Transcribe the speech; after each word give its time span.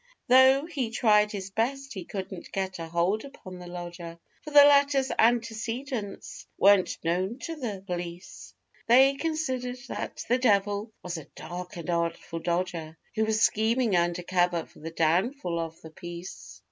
Tho' 0.29 0.65
he 0.65 0.89
tried 0.89 1.31
his 1.31 1.51
best, 1.51 1.93
he 1.93 2.05
couldn't 2.05 2.51
get 2.51 2.79
a 2.79 2.87
hold 2.87 3.23
upon 3.23 3.59
the 3.59 3.67
lodger, 3.67 4.17
For 4.43 4.49
the 4.49 4.63
latter's 4.63 5.11
antecedents 5.19 6.47
weren't 6.57 6.97
known 7.03 7.37
to 7.41 7.55
the 7.55 7.83
police 7.85 8.55
They 8.87 9.13
considered 9.13 9.77
that 9.89 10.25
the 10.27 10.39
'devil' 10.39 10.91
was 11.03 11.19
a 11.19 11.25
dark 11.35 11.75
and 11.77 11.87
artful 11.91 12.39
dodger 12.39 12.97
Who 13.13 13.25
was 13.25 13.41
scheming 13.43 13.95
under 13.95 14.23
cover 14.23 14.65
for 14.65 14.79
the 14.79 14.89
downfall 14.89 15.59
of 15.59 15.79
the 15.81 15.91
peace. 15.91 16.59